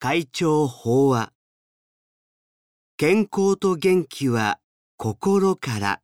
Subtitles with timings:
[0.00, 1.32] 会長法話
[2.96, 4.60] 健康と元気は
[4.96, 6.00] 心から。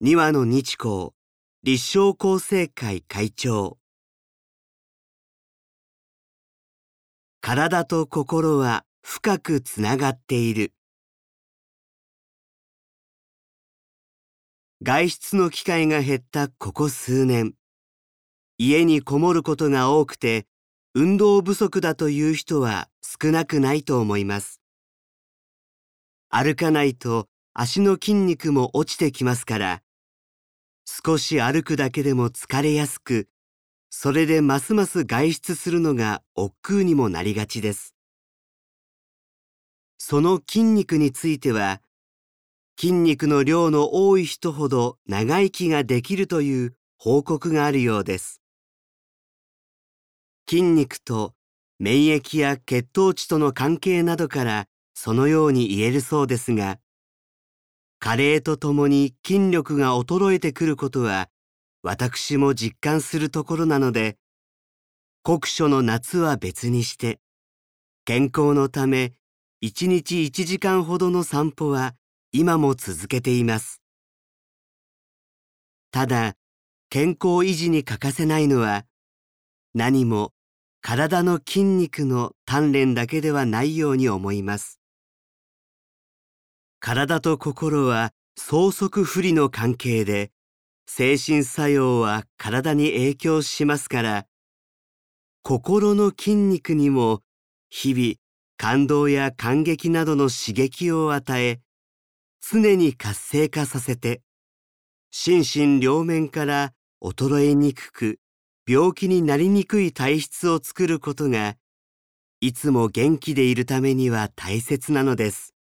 [0.00, 1.10] 二羽の日光
[1.62, 3.76] 立正厚生会会長。
[7.42, 10.72] 体と心は深くつながっている。
[14.82, 17.52] 外出の機会が減ったここ数年。
[18.56, 20.46] 家にこもることが多くて
[20.94, 24.60] 運動不足だという人は少なくないと思います。
[26.28, 29.82] 歩かないと足の筋肉も落ちてきますから
[30.84, 33.28] 少し歩くだけでも疲れやすく
[33.88, 37.94] それでますます外出するのが億劫にもなりがちです。
[39.96, 41.80] その筋肉については
[42.78, 48.41] 筋肉の量の多い人ほど長生きができるという報告があるようです。
[50.48, 51.34] 筋肉と
[51.78, 56.78] 免疫や血糖値との関係などからそのように言えるそうですが
[57.98, 61.28] 加齢とともに筋力が衰えてくることは
[61.82, 64.16] 私も実感するところなので
[65.22, 67.20] 酷暑の夏は別にして
[68.04, 69.12] 健康のため
[69.64, 71.94] 1日1時間ほどの散歩は
[72.32, 73.80] 今も続けています。
[75.92, 76.34] ただ
[76.90, 78.84] 健康維持に欠かせないのは
[79.74, 80.32] 何も
[80.84, 84.80] 体の筋肉の鍛錬だけではないように思います。
[86.80, 90.32] 体と心は相続不利の関係で、
[90.88, 94.26] 精神作用は体に影響しますから、
[95.44, 97.22] 心の筋肉にも
[97.70, 98.14] 日々
[98.56, 101.60] 感動や感激などの刺激を与え、
[102.40, 104.20] 常に活性化させて、
[105.12, 108.18] 心身両面から衰えにくく
[108.64, 111.56] 病気になりにくい体質を作ることが
[112.40, 115.54] いつも元気でいるためには大切なのです。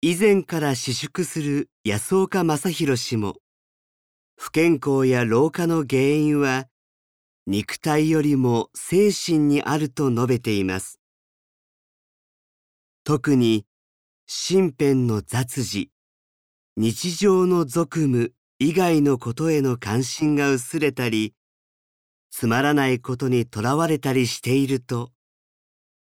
[0.00, 3.36] 以前から私淑する安岡正弘氏も
[4.36, 6.66] 不健康や老化の原因は
[7.46, 11.00] 肉体よりも精神にあると述べています。
[13.04, 13.64] 特に
[14.26, 15.90] 身辺の雑事
[16.76, 21.32] 日常の俗務以外のことへの関心が薄れたり、
[22.30, 25.12] つまらないことにとらわれたりしていると、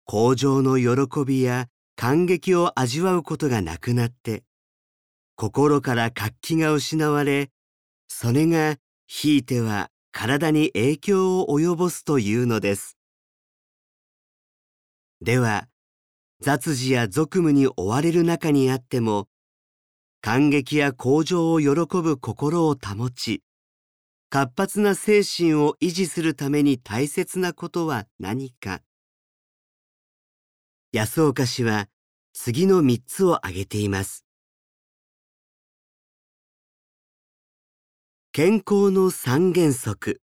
[0.05, 4.45] 向上の喜びや感激を味わうことがなくなって、
[5.37, 7.51] 心から活気が失われ、
[8.09, 8.77] それが
[9.07, 12.97] ひいては体に影響を及ぼすというのです。
[15.21, 15.69] では、
[16.41, 19.29] 雑事や俗務に追われる中にあっても、
[20.21, 21.69] 感激や向上を喜
[22.03, 23.43] ぶ心を保ち、
[24.31, 28.81] 活発な精神を維持するために大切なことは何か。
[30.93, 31.89] 安岡氏は
[32.33, 34.25] 次の3つを挙げています。
[38.33, 40.21] 健康の三原則。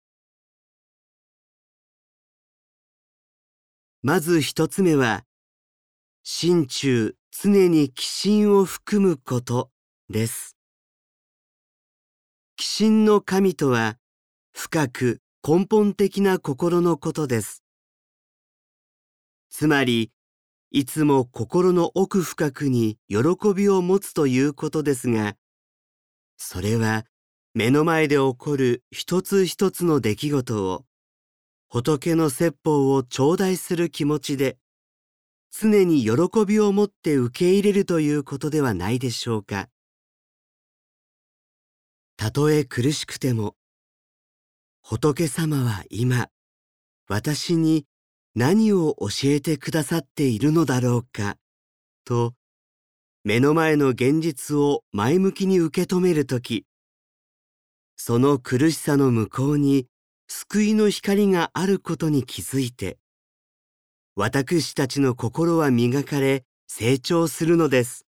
[4.03, 5.25] まず一つ目は、
[6.23, 9.71] 心中常に気心を含むこと
[10.11, 10.57] です。
[12.59, 13.97] 鬼神の神とは
[14.53, 17.65] 深く根本的な心のことです。
[19.49, 20.11] つまり、
[20.71, 23.19] いつも心の奥深くに喜
[23.55, 25.37] びを持つということですが、
[26.37, 27.07] それは
[27.55, 30.85] 目の前で起こる一つ一つの出来事を
[31.69, 34.59] 仏の説法を頂戴する気持ちで
[35.51, 39.69] 常に喜びを持って受け入れるということではないでしょうか。
[42.17, 43.57] たとえ苦しくても、
[44.83, 46.29] 仏様は今、
[47.09, 47.87] 私に
[48.35, 51.37] 何を教えてくださっているのだろうか、
[52.05, 52.35] と、
[53.25, 56.67] 目の前の現実を前向きに受け止めるとき、
[57.97, 59.87] その苦しさの向こうに
[60.29, 62.99] 救いの光があることに気づいて、
[64.17, 68.07] 私たちの心は磨かれ成長するのです。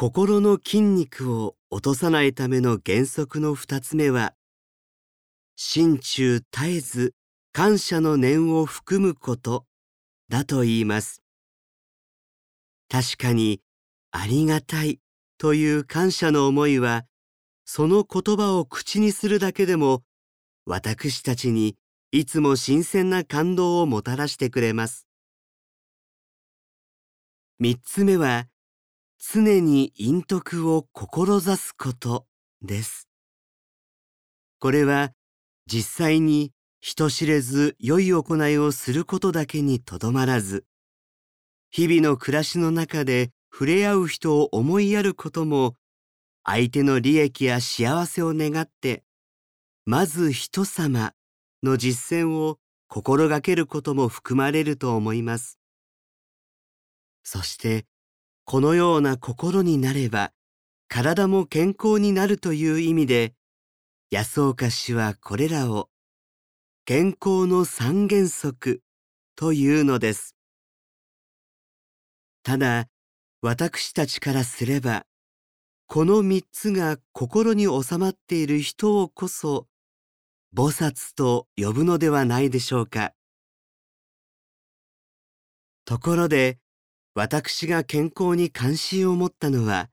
[0.00, 4.32] 心の筋肉を落とさないための原則の二つ目は、
[5.56, 7.14] 心中絶えず
[7.52, 9.66] 感謝の念を含むこと
[10.28, 11.24] だと言います。
[12.88, 13.60] 確かに、
[14.12, 15.00] ありがたい
[15.36, 17.04] という感謝の思いは、
[17.64, 20.04] その言葉を口にするだけでも、
[20.64, 21.74] 私たちに
[22.12, 25.08] いつも新鮮な感動をもたらしてくれます。
[27.58, 28.46] 三つ目は、
[29.20, 32.26] 常に陰徳を志すこと
[32.62, 33.08] です。
[34.60, 35.12] これは
[35.66, 40.64] 実際に人知れず良い行いをすることだけにとどまらず、
[41.70, 45.74] 日々の暮らしの中で触れ合う人を思いやることも、
[46.44, 49.02] 相手の利益や幸せを願って、
[49.84, 51.12] まず人様
[51.64, 55.58] の実践を心がけることも含まれると思います。
[57.24, 57.84] そして、
[58.50, 60.32] このような心になれば、
[60.88, 63.34] 体も健康になるという意味で、
[64.10, 65.90] 安岡氏はこれらを
[66.86, 68.80] 健康の三原則
[69.36, 70.34] というのです。
[72.42, 72.86] ただ、
[73.42, 75.04] 私たちからすれば、
[75.86, 79.66] この三つが心に収まっている人をこそ、
[80.56, 83.12] 菩薩と呼ぶのではないでしょうか。
[85.84, 86.58] ところで、
[87.18, 89.90] 私が健康に関心を持ったのは、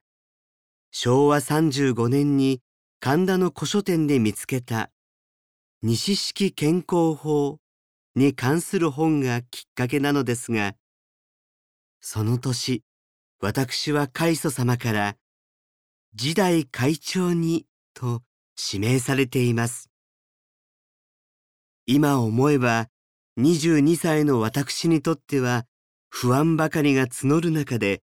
[0.91, 2.61] 昭和35年に
[2.99, 4.91] 神田の古書店で見つけた
[5.81, 7.57] 西式健康法
[8.15, 10.75] に関する本がきっかけなのですが、
[11.99, 12.83] その年、
[13.41, 15.15] 私は開祖様から
[16.13, 18.21] 時代会長にと
[18.71, 19.89] 指名されています。
[21.87, 22.85] 今思えば
[23.39, 25.65] 22歳の私にとっては
[26.17, 28.01] 不安ばかりが募る中で、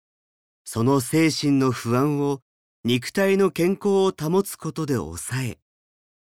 [0.64, 2.40] その精神の不安を
[2.84, 5.58] 肉体の健康を保つことで抑え、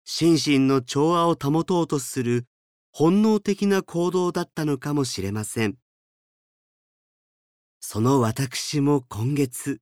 [0.05, 2.45] 心身の調和を保とうとする
[2.93, 5.75] 本能的な行動だったのかもしれません。
[7.81, 9.81] その私も今月、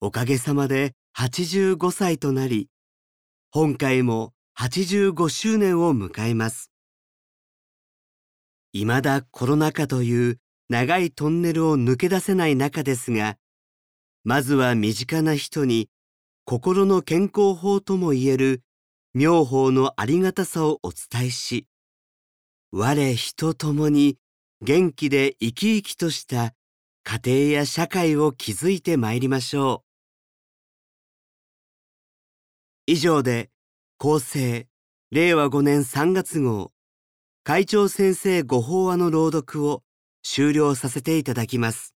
[0.00, 2.68] おかげさまで85歳となり、
[3.50, 6.70] 本会も85周年を迎えます。
[8.72, 10.38] 未だコロナ禍という
[10.70, 13.36] 長いトンネルを抜け出せない中ですが、
[14.22, 15.90] まずは身近な人に
[16.44, 18.62] 心の健康法ともいえる
[19.12, 21.66] 妙法のありがたさをお伝えし、
[22.70, 24.16] 我人ともに
[24.62, 26.54] 元気で生き生きとした
[27.02, 29.90] 家庭や社会を築いてまいりましょう。
[32.86, 33.50] 以上で、
[33.98, 34.68] 厚生、
[35.10, 36.70] 令和5年3月号、
[37.42, 39.82] 会長先生ご法話の朗読を
[40.22, 41.89] 終了させていただきます。